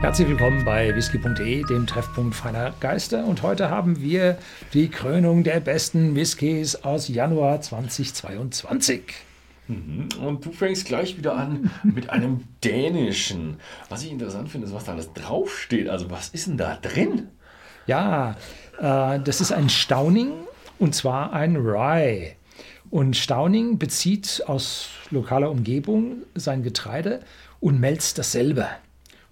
Herzlich 0.00 0.28
willkommen 0.28 0.64
bei 0.64 0.94
whisky.de, 0.94 1.64
dem 1.64 1.84
Treffpunkt 1.84 2.36
feiner 2.36 2.72
Geister. 2.78 3.24
Und 3.24 3.42
heute 3.42 3.68
haben 3.68 4.00
wir 4.00 4.38
die 4.72 4.88
Krönung 4.88 5.42
der 5.42 5.58
besten 5.58 6.14
Whiskys 6.14 6.76
aus 6.84 7.08
Januar 7.08 7.60
2022. 7.60 9.02
Mhm. 9.66 10.08
Und 10.24 10.46
du 10.46 10.52
fängst 10.52 10.86
gleich 10.86 11.18
wieder 11.18 11.34
an 11.34 11.72
mit 11.82 12.10
einem 12.10 12.44
dänischen. 12.62 13.56
Was 13.88 14.04
ich 14.04 14.12
interessant 14.12 14.48
finde, 14.48 14.68
ist, 14.68 14.72
was 14.72 14.84
da 14.84 14.92
alles 14.92 15.12
draufsteht. 15.14 15.88
Also, 15.88 16.08
was 16.12 16.28
ist 16.28 16.46
denn 16.46 16.58
da 16.58 16.76
drin? 16.76 17.26
Ja, 17.88 18.36
äh, 18.78 19.18
das 19.18 19.40
ist 19.40 19.50
ein 19.50 19.68
Stauning 19.68 20.30
und 20.78 20.94
zwar 20.94 21.32
ein 21.32 21.56
Rye. 21.56 22.36
Und 22.88 23.16
Stauning 23.16 23.78
bezieht 23.78 24.44
aus 24.46 24.90
lokaler 25.10 25.50
Umgebung 25.50 26.22
sein 26.36 26.62
Getreide 26.62 27.20
und 27.58 27.80
melzt 27.80 28.16
dasselbe. 28.16 28.68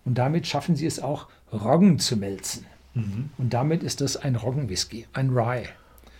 Und 0.07 0.17
damit 0.17 0.47
schaffen 0.47 0.77
sie 0.77 0.87
es 0.87 1.01
auch, 1.01 1.27
Roggen 1.53 1.99
zu 1.99 2.17
melzen. 2.17 2.65
Mhm. 2.95 3.29
Und 3.37 3.53
damit 3.53 3.83
ist 3.83 4.01
das 4.01 4.17
ein 4.17 4.37
Roggenwhisky, 4.37 5.07
ein 5.13 5.31
Rye. 5.31 5.65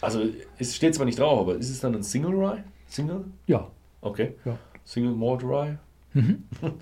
Also 0.03 0.25
es 0.59 0.77
steht 0.77 0.95
zwar 0.95 1.07
nicht 1.07 1.19
drauf, 1.19 1.41
aber 1.41 1.57
ist 1.57 1.71
es 1.71 1.81
dann 1.81 1.95
ein 1.95 2.03
Single 2.03 2.33
Rye? 2.33 2.65
Single? 2.89 3.25
Ja. 3.47 3.69
Okay. 4.03 4.35
Ja. 4.45 4.59
Single 4.85 5.13
Malt 5.13 5.43
Rye? 5.43 5.79
Mhm. 6.13 6.45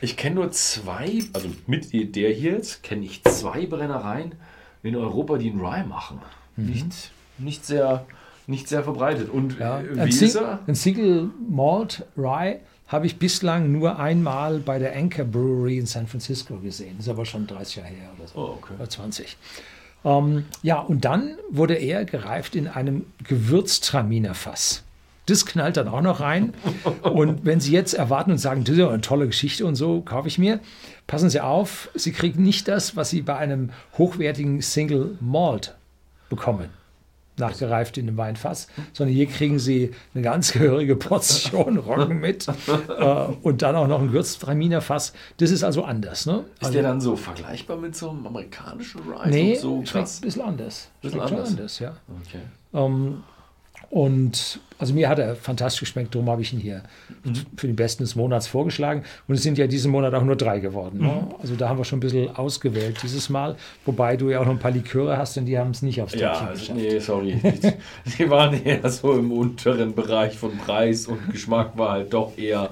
Ich 0.00 0.16
kenne 0.16 0.36
nur 0.36 0.52
zwei, 0.52 1.24
also 1.32 1.48
mit 1.66 1.92
der 1.92 2.30
hier 2.30 2.52
jetzt, 2.52 2.84
kenne 2.84 3.04
ich 3.04 3.24
zwei 3.24 3.66
Brennereien 3.66 4.36
in 4.84 4.94
Europa, 4.94 5.38
die 5.38 5.50
einen 5.50 5.60
Rye 5.60 5.84
machen. 5.84 6.20
Mhm. 6.56 6.66
Nicht, 6.66 7.10
nicht, 7.38 7.64
sehr, 7.66 8.06
nicht 8.46 8.68
sehr 8.68 8.84
verbreitet. 8.84 9.28
Und 9.28 9.58
ja. 9.58 9.82
wie 9.82 9.98
ein, 9.98 10.08
ist 10.08 10.36
er? 10.36 10.60
ein 10.68 10.76
Single 10.76 11.30
Malt 11.48 12.06
Rye 12.16 12.60
habe 12.88 13.06
ich 13.06 13.18
bislang 13.18 13.70
nur 13.70 13.98
einmal 13.98 14.58
bei 14.58 14.78
der 14.78 14.96
Anchor 14.96 15.24
Brewery 15.24 15.78
in 15.78 15.86
San 15.86 16.06
Francisco 16.06 16.56
gesehen. 16.56 16.96
Das 16.96 17.06
ist 17.06 17.12
aber 17.12 17.26
schon 17.26 17.46
30 17.46 17.76
Jahre 17.76 17.88
her 17.88 18.10
oder 18.18 18.28
so. 18.28 18.38
Oh, 18.38 18.58
okay. 18.58 18.74
Oder 18.74 18.88
20. 18.88 19.36
Ähm, 20.04 20.46
ja, 20.62 20.80
und 20.80 21.04
dann 21.04 21.36
wurde 21.50 21.74
er 21.74 22.04
gereift 22.04 22.56
in 22.56 22.66
einem 22.66 23.04
Gewürztraminerfass. 23.24 24.84
Das 25.26 25.44
knallt 25.44 25.76
dann 25.76 25.88
auch 25.88 26.00
noch 26.00 26.20
rein. 26.20 26.54
Und 27.02 27.44
wenn 27.44 27.60
Sie 27.60 27.72
jetzt 27.72 27.92
erwarten 27.92 28.30
und 28.30 28.38
sagen, 28.38 28.64
das 28.64 28.72
ist 28.72 28.78
ja 28.78 28.88
eine 28.88 29.02
tolle 29.02 29.26
Geschichte 29.26 29.66
und 29.66 29.74
so, 29.74 30.00
kaufe 30.00 30.26
ich 30.26 30.38
mir, 30.38 30.58
passen 31.06 31.28
Sie 31.28 31.42
auf, 31.42 31.90
Sie 31.94 32.12
kriegen 32.12 32.42
nicht 32.42 32.66
das, 32.66 32.96
was 32.96 33.10
Sie 33.10 33.20
bei 33.20 33.36
einem 33.36 33.68
hochwertigen 33.98 34.62
Single 34.62 35.18
Malt 35.20 35.76
bekommen 36.30 36.70
nachgereift 37.38 37.98
in 37.98 38.08
einem 38.08 38.16
Weinfass, 38.16 38.68
sondern 38.92 39.14
hier 39.14 39.26
kriegen 39.26 39.58
Sie 39.58 39.92
eine 40.14 40.22
ganz 40.22 40.52
gehörige 40.52 40.96
Portion 40.96 41.76
Roggen 41.88 42.20
mit 42.20 42.46
äh, 42.48 43.26
und 43.42 43.62
dann 43.62 43.76
auch 43.76 43.86
noch 43.86 44.00
ein 44.00 44.08
Gewürztraminerfass. 44.08 45.12
Das 45.38 45.50
ist 45.50 45.64
also 45.64 45.84
anders. 45.84 46.26
Ne? 46.26 46.44
Ist 46.54 46.62
also, 46.62 46.72
der 46.72 46.82
dann 46.82 47.00
so 47.00 47.16
vergleichbar 47.16 47.76
mit 47.76 47.96
so 47.96 48.10
einem 48.10 48.26
amerikanischen 48.26 49.00
Rye? 49.02 49.30
Nee, 49.30 49.54
so 49.54 49.84
schmeckt 49.84 50.08
ein 50.08 50.20
bisschen 50.20 50.42
anders. 50.42 50.90
Bisschen 51.00 51.20
anders. 51.20 51.50
anders, 51.50 51.78
ja. 51.78 51.96
Okay. 52.26 52.40
Ähm, 52.74 53.22
und 53.90 54.60
also 54.78 54.94
mir 54.94 55.08
hat 55.08 55.18
er 55.18 55.34
fantastisch 55.34 55.80
geschmeckt, 55.80 56.14
darum 56.14 56.28
habe 56.28 56.42
ich 56.42 56.52
ihn 56.52 56.60
hier 56.60 56.82
mhm. 57.24 57.34
für 57.56 57.66
den 57.66 57.74
Besten 57.74 58.04
des 58.04 58.14
Monats 58.14 58.46
vorgeschlagen. 58.46 59.02
Und 59.26 59.34
es 59.34 59.42
sind 59.42 59.58
ja 59.58 59.66
diesen 59.66 59.90
Monat 59.90 60.14
auch 60.14 60.22
nur 60.22 60.36
drei 60.36 60.60
geworden. 60.60 61.00
Ne? 61.00 61.06
Mhm. 61.06 61.34
Also 61.40 61.56
da 61.56 61.68
haben 61.68 61.78
wir 61.78 61.84
schon 61.84 61.98
ein 61.98 62.00
bisschen 62.00 62.34
ausgewählt 62.36 62.98
dieses 63.02 63.28
Mal. 63.28 63.56
Wobei 63.86 64.16
du 64.16 64.30
ja 64.30 64.40
auch 64.40 64.44
noch 64.44 64.52
ein 64.52 64.58
paar 64.58 64.70
Liköre 64.70 65.16
hast, 65.16 65.36
denn 65.36 65.46
die 65.46 65.58
haben 65.58 65.70
es 65.70 65.82
nicht 65.82 66.00
aufs 66.02 66.12
Treppchen 66.12 66.28
ja, 66.28 66.48
also, 66.48 66.60
geschafft. 66.60 66.78
Nee, 66.78 66.98
sorry. 66.98 67.40
die 68.18 68.30
waren 68.30 68.62
eher 68.62 68.88
so 68.90 69.14
im 69.14 69.32
unteren 69.32 69.94
Bereich 69.94 70.36
von 70.36 70.56
Preis 70.58 71.06
und 71.06 71.32
Geschmack 71.32 71.76
war 71.76 71.92
halt 71.92 72.12
doch 72.12 72.36
eher 72.36 72.70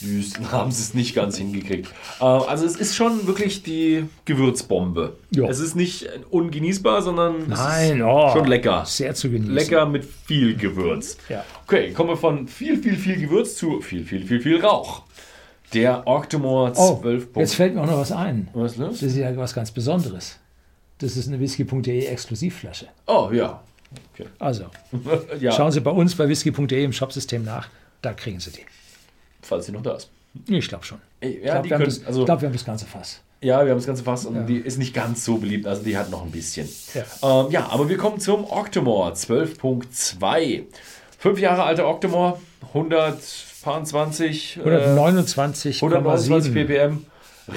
süß. 0.00 0.34
Haben 0.52 0.70
sie 0.72 0.82
es 0.82 0.94
nicht 0.94 1.14
ganz 1.14 1.36
hingekriegt. 1.36 1.88
Äh, 2.20 2.24
also 2.24 2.66
es 2.66 2.76
ist 2.76 2.96
schon 2.96 3.26
wirklich 3.26 3.62
die 3.62 4.04
Gewürzbombe. 4.24 5.16
Jo. 5.34 5.48
Es 5.48 5.60
ist 5.60 5.76
nicht 5.76 6.08
ungenießbar, 6.30 7.02
sondern 7.02 7.48
Nein, 7.48 8.02
oh, 8.02 8.32
schon 8.32 8.46
lecker. 8.46 8.84
Sehr 8.86 9.14
zu 9.14 9.30
genießen. 9.30 9.54
Lecker 9.54 9.86
mit 9.86 10.04
viel 10.04 10.56
Gewürz. 10.56 11.16
Ja. 11.28 11.44
Okay, 11.66 11.92
kommen 11.92 12.10
wir 12.10 12.16
von 12.16 12.48
viel, 12.48 12.82
viel, 12.82 12.96
viel 12.96 13.20
Gewürz 13.20 13.56
zu 13.56 13.80
viel, 13.80 14.04
viel, 14.04 14.26
viel, 14.26 14.40
viel 14.40 14.60
Rauch. 14.60 15.02
Der 15.72 16.06
Octomore 16.06 16.72
Oh, 16.76 16.98
12 17.00 17.28
jetzt 17.36 17.54
fällt 17.54 17.74
mir 17.74 17.82
auch 17.82 17.86
noch 17.86 17.98
was 17.98 18.10
ein. 18.10 18.48
Was 18.54 18.72
ist 18.72 18.78
los? 18.78 19.00
Das 19.00 19.02
ist 19.02 19.16
ja 19.16 19.36
was 19.36 19.54
ganz 19.54 19.70
Besonderes. 19.70 20.38
Das 20.98 21.16
ist 21.16 21.28
eine 21.28 21.38
whisky.de 21.38 22.06
Exklusivflasche. 22.06 22.88
Oh 23.06 23.30
ja. 23.32 23.62
Okay. 24.12 24.28
Also, 24.38 24.64
ja, 25.40 25.52
schauen 25.52 25.72
Sie 25.72 25.80
bei 25.80 25.90
uns 25.90 26.14
bei 26.14 26.28
whisky.de 26.28 26.84
im 26.84 26.92
Shopsystem 26.92 27.44
nach. 27.44 27.68
Da 28.02 28.12
kriegen 28.12 28.40
Sie 28.40 28.50
die. 28.50 28.64
Falls 29.42 29.66
sie 29.66 29.72
noch 29.72 29.82
da 29.82 29.94
ist. 29.94 30.08
Ich 30.48 30.68
glaube 30.68 30.84
schon. 30.84 30.98
Ja, 31.22 31.28
ich 31.28 31.40
glaube, 31.42 31.44
wir, 31.44 31.54
haben 31.54 31.68
können, 31.68 31.84
das- 31.84 32.06
also, 32.06 32.24
glaub, 32.24 32.40
wir 32.40 32.46
haben 32.48 32.52
das 32.54 32.64
ganze 32.64 32.86
Fass. 32.86 33.20
ja, 33.40 33.64
wir 33.64 33.70
haben 33.72 33.78
das 33.78 33.86
ganze 33.86 34.02
Fass 34.04 34.26
und 34.26 34.36
Ja. 34.36 34.42
die 34.42 34.56
ist 34.58 34.78
nicht 34.78 34.94
ganz 34.94 35.24
so 35.24 35.38
beliebt, 35.38 35.66
also 35.66 35.82
die 35.82 35.96
hat 35.98 36.10
noch 36.10 36.22
ein 36.24 36.30
bisschen. 36.30 36.68
Ja. 36.94 37.44
Ähm, 37.44 37.50
ja, 37.50 37.68
aber 37.70 37.88
wir 37.88 37.96
kommen 37.96 38.20
zum 38.20 38.44
Octomore 38.44 39.12
12.2. 39.12 40.62
Fünf 41.18 41.38
Jahre 41.40 41.64
alter 41.64 41.86
Octomore, 41.88 42.38
120, 42.72 44.56
äh, 44.58 44.60
129,7. 44.62 45.82
129 45.82 46.54
ppm. 46.54 47.04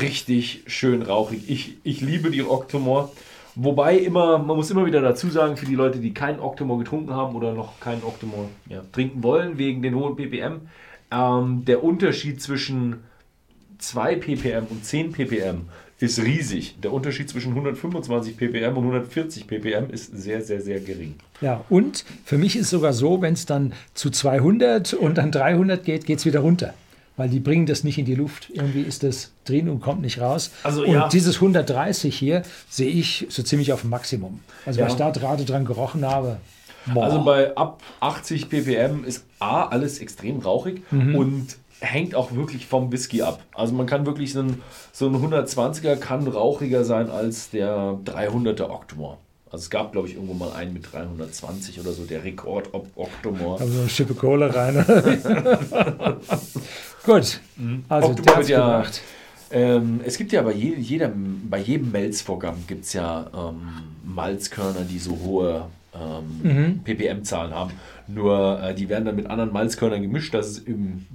Richtig 0.01 0.63
schön 0.67 1.01
rauchig. 1.03 1.43
Ich, 1.49 1.77
ich 1.83 2.01
liebe 2.01 2.31
die 2.31 2.43
Octomore. 2.43 3.11
Wobei 3.55 3.97
immer, 3.97 4.39
man 4.39 4.55
muss 4.57 4.71
immer 4.71 4.85
wieder 4.87 5.01
dazu 5.01 5.29
sagen, 5.29 5.57
für 5.57 5.67
die 5.67 5.75
Leute, 5.75 5.99
die 5.99 6.11
keinen 6.13 6.39
Octomore 6.39 6.79
getrunken 6.79 7.13
haben 7.13 7.35
oder 7.35 7.53
noch 7.53 7.79
keinen 7.79 8.03
Octomore 8.03 8.47
ja, 8.67 8.81
trinken 8.91 9.21
wollen, 9.21 9.59
wegen 9.59 9.83
den 9.83 9.93
hohen 9.93 10.15
ppm, 10.15 10.61
ähm, 11.13 11.65
der 11.65 11.83
Unterschied 11.83 12.41
zwischen 12.41 12.97
2 13.79 14.15
ppm 14.15 14.65
und 14.69 14.85
10 14.85 15.11
ppm 15.11 15.61
ist 15.99 16.19
riesig. 16.21 16.75
Der 16.81 16.91
Unterschied 16.91 17.29
zwischen 17.29 17.49
125 17.49 18.35
ppm 18.35 18.77
und 18.77 18.83
140 18.83 19.47
ppm 19.47 19.89
ist 19.89 20.17
sehr, 20.17 20.41
sehr, 20.41 20.61
sehr 20.61 20.79
gering. 20.79 21.15
Ja, 21.41 21.63
und 21.69 22.03
für 22.25 22.37
mich 22.37 22.55
ist 22.55 22.69
sogar 22.69 22.93
so, 22.93 23.21
wenn 23.21 23.33
es 23.33 23.45
dann 23.45 23.73
zu 23.93 24.09
200 24.09 24.93
und 24.93 25.17
dann 25.17 25.31
300 25.31 25.83
geht, 25.83 26.05
geht 26.05 26.19
es 26.19 26.25
wieder 26.25 26.39
runter. 26.41 26.73
Weil 27.15 27.29
die 27.29 27.39
bringen 27.39 27.67
das 27.67 27.83
nicht 27.83 27.99
in 27.99 28.05
die 28.05 28.15
Luft. 28.15 28.49
Irgendwie 28.51 28.81
ist 28.81 29.03
das 29.03 29.31
drin 29.45 29.69
und 29.69 29.81
kommt 29.81 30.01
nicht 30.01 30.19
raus. 30.19 30.49
Also, 30.63 30.83
und 30.83 30.93
ja. 30.93 31.07
dieses 31.09 31.35
130 31.35 32.17
hier 32.17 32.41
sehe 32.69 32.89
ich 32.89 33.27
so 33.29 33.43
ziemlich 33.43 33.71
auf 33.71 33.81
dem 33.81 33.91
Maximum. 33.91 34.39
Also, 34.65 34.79
Ja. 34.79 34.87
was 34.87 34.93
ich 34.93 34.99
da 34.99 35.11
gerade 35.11 35.45
dran 35.45 35.63
gerochen 35.63 36.05
habe. 36.05 36.39
Boah. 36.93 37.03
Also 37.05 37.23
bei 37.23 37.55
ab 37.55 37.81
80 37.99 38.49
ppm 38.49 39.03
ist 39.03 39.25
A, 39.39 39.65
alles 39.65 39.99
extrem 39.99 40.39
rauchig 40.39 40.81
und 40.91 41.57
hängt 41.83 42.15
auch 42.15 42.31
wirklich 42.33 42.65
vom 42.65 42.91
Whisky 42.91 43.21
ab. 43.21 43.41
Also 43.53 43.73
man 43.73 43.85
kann 43.85 44.05
wirklich 44.05 44.33
so 44.33 44.39
ein, 44.41 44.61
so 44.91 45.07
ein 45.07 45.15
120er 45.15 45.95
kann 45.97 46.27
rauchiger 46.27 46.83
sein 46.85 47.09
als 47.09 47.49
der 47.49 47.97
300er 48.05 48.69
Octomore. 48.69 49.17
Also 49.51 49.63
es 49.63 49.69
gab, 49.69 49.91
glaube 49.91 50.07
ich, 50.07 50.15
irgendwo 50.15 50.33
mal 50.33 50.51
einen 50.53 50.73
mit 50.73 50.91
320 50.91 51.79
oder 51.79 51.91
so, 51.91 52.05
der 52.05 52.23
Rekord 52.23 52.69
ob 52.71 52.87
Octomore. 52.95 53.59
haben 53.59 53.71
so 53.71 53.81
eine 53.81 53.89
Schippe 53.89 54.15
Kohle 54.15 54.53
rein. 54.53 54.83
Gut, 57.05 57.39
also 57.89 58.09
Octomore 58.09 58.39
der 58.39 58.49
ja, 58.49 58.77
gemacht. 58.77 59.01
ähm, 59.51 60.01
es 60.03 60.17
gibt 60.17 60.31
ja 60.31 60.41
bei, 60.41 60.53
je, 60.53 60.75
jedem, 60.75 61.49
bei 61.49 61.59
jedem 61.59 61.91
Melzvorgang 61.91 62.63
gibt 62.65 62.85
es 62.85 62.93
ja 62.93 63.27
ähm, 63.31 63.83
Malzkörner, 64.03 64.85
die 64.89 64.97
so 64.97 65.19
hohe 65.23 65.67
ähm, 65.95 66.81
ppm-Zahlen 66.83 67.53
haben. 67.53 67.71
Nur 68.07 68.61
äh, 68.61 68.75
die 68.75 68.89
werden 68.89 69.05
dann 69.05 69.15
mit 69.15 69.27
anderen 69.27 69.51
Malzkörnern 69.53 70.01
gemischt, 70.01 70.33
dass 70.33 70.47
es 70.47 70.59
im, 70.59 71.05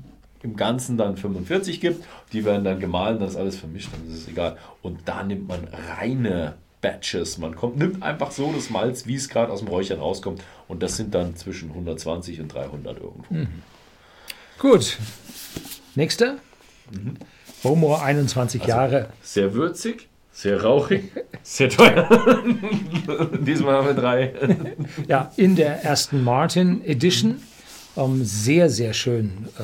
im 0.43 0.57
Ganzen 0.57 0.97
dann 0.97 1.17
45 1.17 1.81
gibt. 1.81 2.05
Die 2.33 2.45
werden 2.45 2.65
dann 2.65 2.81
gemahlen, 2.81 3.19
dann 3.19 3.29
ist 3.29 3.37
alles 3.37 3.57
vermischt, 3.57 3.91
dann 3.93 4.07
ist 4.07 4.23
es 4.23 4.29
egal. 4.29 4.57
Und 4.83 5.01
da 5.07 5.23
nimmt 5.23 5.49
man 5.49 5.67
reine 5.99 6.55
Batches. 6.81 7.39
Man 7.39 7.57
kommt, 7.57 7.77
nimmt 7.79 8.03
einfach 8.03 8.31
so 8.31 8.53
das 8.53 8.71
Malz, 8.71 9.07
wie 9.07 9.17
es 9.17 9.29
gerade 9.29 9.53
aus 9.53 9.61
dem 9.61 9.69
Räuchern 9.69 9.99
rauskommt. 9.99 10.43
Und 10.69 10.83
das 10.83 10.97
sind 10.97 11.15
dann 11.15 11.35
zwischen 11.37 11.71
120 11.71 12.41
und 12.41 12.55
300 12.55 12.99
irgendwo. 13.01 13.35
Gut. 14.59 14.99
Nächster. 15.95 16.37
Bowmore, 17.63 18.03
21 18.03 18.65
Jahre. 18.65 19.09
Sehr 19.23 19.55
würzig, 19.55 20.09
sehr 20.39 20.63
rauchig, 20.63 21.11
sehr 21.43 21.69
teuer. 21.69 22.09
Diesmal 23.41 23.75
haben 23.75 23.87
wir 23.89 23.95
drei. 23.95 24.33
Ja, 25.09 25.33
in 25.37 25.57
der 25.57 25.83
ersten 25.83 26.23
Martin 26.23 26.85
Edition. 26.85 27.43
Ähm, 27.97 28.25
sehr, 28.25 28.71
sehr 28.71 28.93
schön 28.93 29.49
äh, 29.59 29.63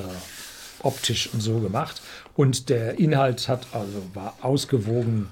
optisch 0.85 1.31
und 1.32 1.41
so 1.41 1.61
gemacht. 1.61 2.03
Und 2.35 2.71
der 2.71 2.99
Inhalt 2.99 3.49
hat 3.49 3.69
also 3.73 4.03
war 4.15 4.35
ausgewogen, 4.41 5.29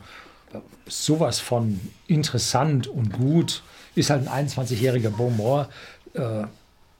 sowas 0.87 1.41
von 1.41 1.81
interessant 2.07 2.87
und 2.87 3.13
gut. 3.13 3.65
Ist 3.97 4.11
halt 4.11 4.29
ein 4.29 4.49
21-jähriger 4.49 5.11
Beaumont, 5.11 5.69
äh, 6.15 6.45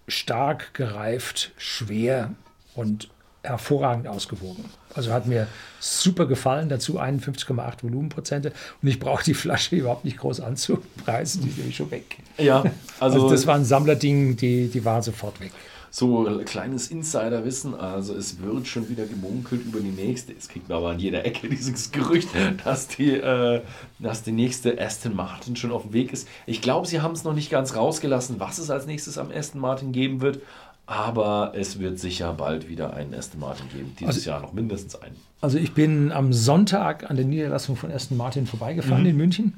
stark 0.09 0.75
gereift, 0.75 1.53
schwer 1.59 2.35
und 2.75 3.09
hervorragend 3.43 4.07
ausgewogen. 4.09 4.65
Also 4.95 5.13
hat 5.13 5.27
mir 5.27 5.49
super 5.81 6.27
gefallen. 6.27 6.69
Dazu 6.69 7.01
51,8 7.01 7.83
Volumenprozente. 7.83 8.53
Und 8.83 8.89
ich 8.89 8.99
brauche 8.99 9.25
die 9.25 9.35
Flasche 9.35 9.77
überhaupt 9.77 10.05
nicht 10.05 10.19
groß 10.19 10.41
anzupreisen. 10.41 11.43
Die 11.43 11.49
ist 11.49 11.59
nämlich 11.59 11.77
schon 11.77 11.91
weg. 11.91 12.19
Ja, 12.39 12.59
Also, 13.01 13.17
also, 13.23 13.31
das 13.31 13.47
war 13.47 13.57
ein 13.57 13.65
Sammlerding, 13.65 14.37
die, 14.37 14.69
die 14.69 14.85
waren 14.85 15.03
sofort 15.03 15.41
weg. 15.41 15.53
so 15.91 16.27
ein 16.27 16.45
kleines 16.45 16.89
Insiderwissen. 16.91 17.75
Also 17.75 18.15
es 18.15 18.41
wird 18.41 18.67
schon 18.69 18.89
wieder 18.89 19.07
gemunkelt 19.07 19.65
über 19.67 19.81
die 19.81 19.91
nächste. 19.91 20.33
Es 20.33 20.49
kriegt 20.49 20.69
man 20.69 20.79
aber 20.79 20.91
an 20.91 20.99
jeder 20.99 21.25
Ecke 21.27 21.49
dieses 21.51 21.91
Gerücht, 21.91 22.29
dass 22.65 22.89
die, 22.89 23.11
äh, 23.11 23.61
dass 23.99 24.23
die 24.23 24.33
nächste 24.33 24.81
Aston 24.81 25.15
Martin 25.17 25.57
schon 25.57 25.73
auf 25.73 25.83
dem 25.83 25.93
Weg 25.93 26.13
ist. 26.13 26.29
Ich 26.47 26.63
glaube, 26.63 26.87
sie 26.87 27.01
haben 27.01 27.13
es 27.13 27.25
noch 27.25 27.35
nicht 27.35 27.51
ganz 27.51 27.75
rausgelassen, 27.75 28.39
was 28.41 28.59
es 28.59 28.71
als 28.71 28.87
nächstes 28.87 29.19
am 29.19 29.31
Aston 29.31 29.61
Martin 29.61 29.93
geben 29.93 30.21
wird. 30.21 30.41
Aber 30.87 31.53
es 31.55 31.79
wird 31.79 31.99
sicher 31.99 32.33
bald 32.35 32.69
wieder 32.69 32.95
einen 32.95 33.15
Aston 33.15 33.41
Martin 33.41 33.69
geben. 33.69 33.95
Dieses 33.99 34.17
also, 34.17 34.31
Jahr 34.31 34.41
noch 34.41 34.53
mindestens 34.53 34.97
einen. 34.97 35.17
Also 35.41 35.59
ich 35.59 35.73
bin 35.75 36.13
am 36.13 36.33
Sonntag 36.33 37.09
an 37.09 37.17
der 37.17 37.25
Niederlassung 37.25 37.77
von 37.77 37.91
Aston 37.91 38.17
Martin 38.17 38.47
vorbeigefahren 38.47 39.03
mhm. 39.03 39.11
in 39.11 39.17
München 39.17 39.55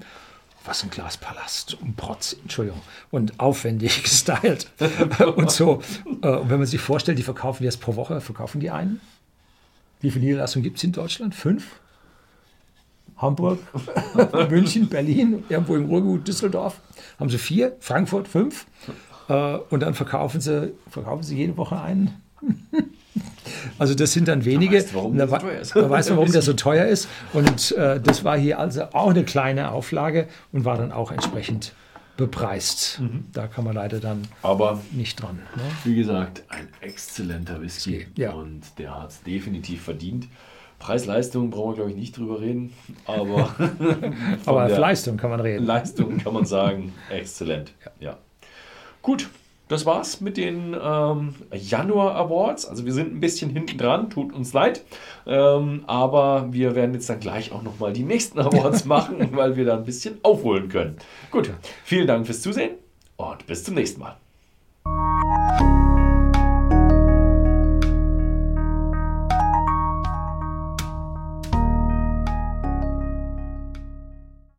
was 0.64 0.82
ein 0.82 0.90
Glaspalast 0.90 1.74
und 1.80 1.96
Protz, 1.96 2.36
Entschuldigung, 2.42 2.80
und 3.10 3.38
aufwendig 3.38 4.02
gestylt 4.02 4.70
und 5.36 5.50
so. 5.50 5.82
Äh, 6.22 6.28
und 6.28 6.50
wenn 6.50 6.58
man 6.58 6.66
sich 6.66 6.80
vorstellt, 6.80 7.18
die 7.18 7.22
verkaufen 7.22 7.64
jetzt 7.64 7.80
pro 7.80 7.96
Woche, 7.96 8.20
verkaufen 8.20 8.60
die 8.60 8.70
einen? 8.70 9.00
Wie 10.00 10.10
viele 10.10 10.24
Niederlassungen 10.24 10.64
gibt 10.64 10.78
es 10.78 10.84
in 10.84 10.92
Deutschland? 10.92 11.34
Fünf? 11.34 11.80
Hamburg, 13.16 13.60
München, 14.50 14.88
Berlin, 14.88 15.44
irgendwo 15.48 15.76
im 15.76 15.84
Ruhrgebiet, 15.84 16.26
Düsseldorf. 16.26 16.80
Haben 17.18 17.30
sie 17.30 17.38
vier, 17.38 17.76
Frankfurt 17.78 18.26
fünf. 18.26 18.66
Äh, 19.28 19.58
und 19.70 19.80
dann 19.80 19.94
verkaufen 19.94 20.40
sie, 20.40 20.72
verkaufen 20.88 21.22
sie 21.22 21.36
jede 21.36 21.56
Woche 21.56 21.80
einen. 21.80 22.14
Also 23.78 23.94
das 23.94 24.12
sind 24.12 24.28
dann 24.28 24.44
wenige. 24.44 24.78
Da, 24.78 24.82
weißt, 24.84 24.94
warum 24.94 25.16
da, 25.16 25.26
da 25.26 25.90
weiß 25.90 26.08
man, 26.10 26.18
warum 26.18 26.32
der 26.32 26.42
so 26.42 26.52
teuer 26.52 26.86
ist. 26.86 27.08
Und 27.32 27.72
äh, 27.72 28.00
das 28.00 28.24
war 28.24 28.36
hier 28.36 28.58
also 28.58 28.84
auch 28.92 29.10
eine 29.10 29.24
kleine 29.24 29.72
Auflage 29.72 30.28
und 30.52 30.64
war 30.64 30.76
dann 30.76 30.92
auch 30.92 31.10
entsprechend 31.10 31.72
bepreist. 32.16 33.00
Mhm. 33.00 33.24
Da 33.32 33.46
kann 33.46 33.64
man 33.64 33.74
leider 33.74 34.00
dann 34.00 34.22
Aber 34.42 34.80
nicht 34.92 35.20
dran. 35.20 35.36
Ne? 35.56 35.62
Wie 35.84 35.94
gesagt, 35.94 36.44
ein 36.48 36.68
exzellenter 36.80 37.60
Whisky 37.60 38.06
ja. 38.16 38.32
und 38.32 38.62
der 38.78 39.02
hat 39.02 39.10
es 39.10 39.22
definitiv 39.22 39.82
verdient. 39.82 40.28
Preis-Leistung 40.78 41.50
brauchen 41.50 41.72
wir, 41.72 41.76
glaube 41.76 41.90
ich, 41.90 41.96
nicht 41.96 42.16
drüber 42.16 42.40
reden. 42.40 42.72
Aber, 43.06 43.54
aber 44.46 44.68
Leistung 44.68 45.16
kann 45.16 45.30
man 45.30 45.40
reden. 45.40 45.64
Leistung 45.64 46.18
kann 46.18 46.34
man 46.34 46.44
sagen, 46.44 46.92
exzellent. 47.10 47.72
Ja. 47.84 48.10
ja. 48.10 48.18
Gut, 49.04 49.28
das 49.68 49.84
war's 49.84 50.22
mit 50.22 50.38
den 50.38 50.74
ähm, 50.82 51.34
Januar 51.52 52.14
Awards. 52.16 52.64
Also 52.64 52.86
wir 52.86 52.94
sind 52.94 53.14
ein 53.14 53.20
bisschen 53.20 53.50
hinten 53.50 53.76
dran, 53.76 54.08
tut 54.08 54.32
uns 54.32 54.54
leid. 54.54 54.82
Ähm, 55.26 55.84
aber 55.86 56.48
wir 56.52 56.74
werden 56.74 56.94
jetzt 56.94 57.10
dann 57.10 57.20
gleich 57.20 57.52
auch 57.52 57.62
nochmal 57.62 57.92
die 57.92 58.02
nächsten 58.02 58.38
Awards 58.38 58.84
machen, 58.86 59.28
weil 59.32 59.56
wir 59.56 59.66
da 59.66 59.76
ein 59.76 59.84
bisschen 59.84 60.18
aufholen 60.22 60.70
können. 60.70 60.96
Gut, 61.30 61.52
vielen 61.84 62.06
Dank 62.06 62.24
fürs 62.24 62.40
Zusehen 62.40 62.76
und 63.18 63.46
bis 63.46 63.62
zum 63.62 63.74
nächsten 63.74 64.00
Mal. 64.00 64.16